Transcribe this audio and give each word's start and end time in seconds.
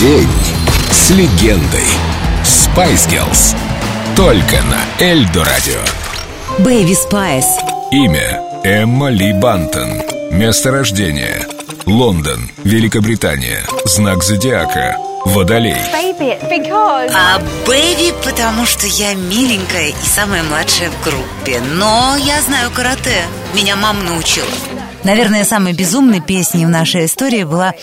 День 0.00 0.28
с 0.92 1.10
легендой. 1.10 1.82
Spice 2.44 3.08
Girls. 3.10 3.56
Только 4.14 4.62
на 4.62 5.04
Эльдо 5.04 5.44
Радио. 5.44 5.80
Baby 6.60 6.94
Spice. 6.94 7.44
Имя 7.90 8.40
Эмма 8.62 9.08
Ли 9.08 9.32
Бантон. 9.32 10.00
Место 10.30 10.70
рождения 10.70 11.44
Лондон, 11.84 12.48
Великобритания. 12.58 13.64
Знак 13.86 14.22
зодиака 14.22 14.96
Водолей. 15.24 15.74
baby 15.92 16.38
because 16.48 17.10
А 17.12 17.42
Baby, 17.66 18.14
потому 18.24 18.66
что 18.66 18.86
я 18.86 19.14
миленькая 19.14 19.88
и 19.88 19.94
самая 20.04 20.44
младшая 20.44 20.90
в 20.90 21.02
группе. 21.02 21.60
Но 21.72 22.14
я 22.20 22.40
знаю 22.42 22.70
карате. 22.70 23.24
Меня 23.52 23.74
мама 23.74 24.00
научила. 24.04 24.46
Наверное, 25.04 25.44
самой 25.44 25.72
безумной 25.72 26.20
песней 26.20 26.66
в 26.66 26.70
нашей 26.70 27.06
истории 27.06 27.44
была 27.44 27.74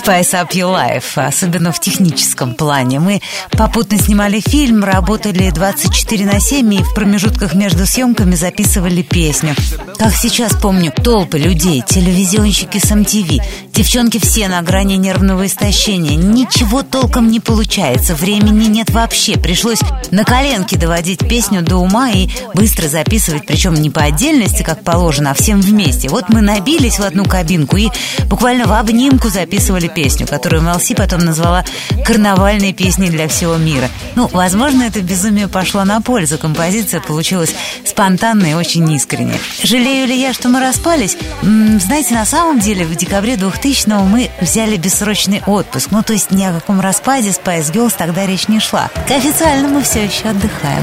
Spice 0.00 0.32
Up 0.32 0.50
Your 0.52 0.74
Life, 0.74 1.22
особенно 1.22 1.72
в 1.72 1.80
техническом 1.80 2.54
плане. 2.54 3.00
Мы 3.00 3.20
попутно 3.50 3.98
снимали 3.98 4.40
фильм, 4.40 4.82
работали 4.82 5.50
24 5.50 6.24
на 6.24 6.40
7 6.40 6.74
и 6.74 6.82
в 6.82 6.94
промежутках 6.94 7.54
между 7.54 7.86
съемками 7.86 8.34
записывали 8.34 9.02
песню. 9.02 9.54
Как 9.98 10.14
сейчас 10.14 10.54
помню, 10.54 10.90
толпы 10.90 11.38
людей, 11.38 11.84
телевизионщики 11.86 12.78
с 12.78 12.90
MTV, 12.90 13.42
девчонки 13.80 14.18
все 14.18 14.46
на 14.48 14.60
грани 14.60 14.96
нервного 14.96 15.46
истощения. 15.46 16.14
Ничего 16.14 16.82
толком 16.82 17.30
не 17.30 17.40
получается, 17.40 18.14
времени 18.14 18.66
нет 18.66 18.90
вообще. 18.90 19.38
Пришлось 19.38 19.80
на 20.10 20.22
коленке 20.24 20.76
доводить 20.76 21.26
песню 21.26 21.62
до 21.62 21.76
ума 21.76 22.10
и 22.10 22.28
быстро 22.52 22.88
записывать, 22.88 23.46
причем 23.46 23.72
не 23.72 23.88
по 23.88 24.02
отдельности, 24.02 24.62
как 24.62 24.84
положено, 24.84 25.30
а 25.30 25.34
всем 25.34 25.62
вместе. 25.62 26.10
Вот 26.10 26.28
мы 26.28 26.42
набились 26.42 26.98
в 26.98 27.02
одну 27.02 27.24
кабинку 27.24 27.78
и 27.78 27.88
буквально 28.26 28.66
в 28.66 28.72
обнимку 28.74 29.30
записывали 29.30 29.88
песню, 29.88 30.26
которую 30.26 30.60
Мелси 30.60 30.94
потом 30.94 31.20
назвала 31.20 31.64
«карнавальной 32.04 32.74
песней 32.74 33.08
для 33.08 33.28
всего 33.28 33.56
мира». 33.56 33.88
Ну, 34.14 34.28
возможно, 34.30 34.82
это 34.82 35.00
безумие 35.00 35.48
пошло 35.48 35.84
на 35.84 36.02
пользу. 36.02 36.36
Композиция 36.36 37.00
получилась 37.00 37.54
спонтанной 37.86 38.50
и 38.50 38.54
очень 38.54 38.92
искренняя. 38.92 39.38
Жалею 39.62 40.06
ли 40.06 40.20
я, 40.20 40.34
что 40.34 40.50
мы 40.50 40.60
распались? 40.60 41.16
М, 41.42 41.80
знаете, 41.80 42.12
на 42.12 42.26
самом 42.26 42.60
деле 42.60 42.84
в 42.84 42.94
декабре 42.94 43.38
2000-го 43.70 44.04
мы 44.04 44.30
взяли 44.40 44.76
бессрочный 44.76 45.42
отпуск. 45.46 45.90
Ну, 45.90 46.02
то 46.02 46.12
есть 46.12 46.30
ни 46.30 46.42
о 46.42 46.52
каком 46.52 46.80
распаде 46.80 47.30
Spice 47.30 47.72
Girls 47.72 47.94
тогда 47.96 48.26
речь 48.26 48.48
не 48.48 48.58
шла. 48.58 48.90
Официально 49.08 49.68
мы 49.68 49.82
все 49.82 50.04
еще 50.04 50.28
отдыхаем. 50.28 50.82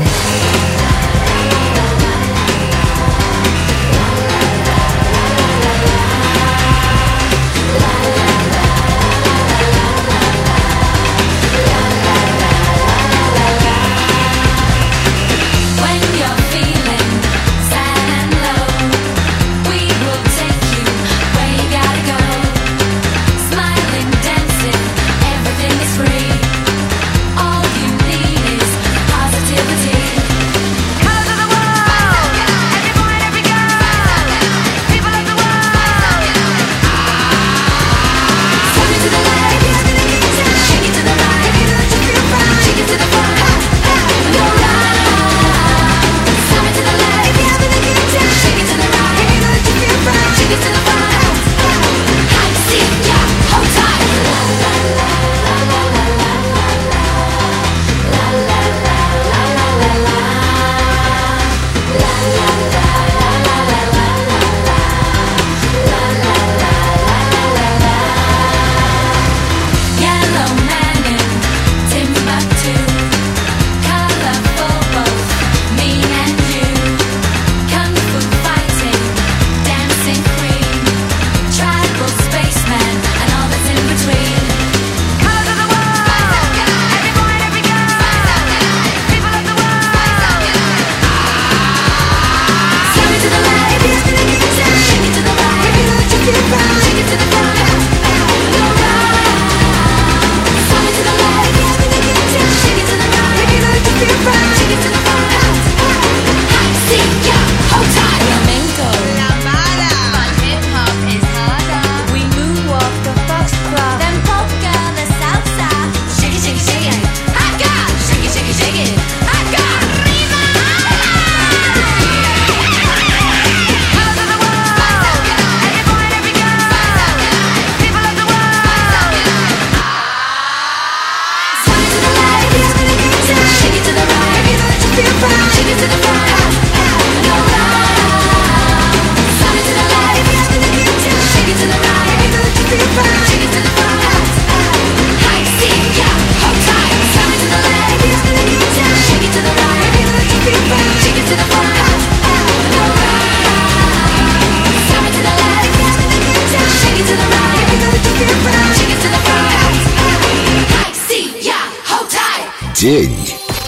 День 162.79 163.17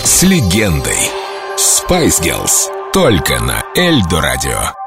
с 0.03 0.21
легендой. 0.21 1.09
Spice 1.57 2.21
Girls. 2.21 2.91
Только 2.93 3.39
на 3.39 3.63
Эльдо 3.75 4.21
Радио. 4.21 4.78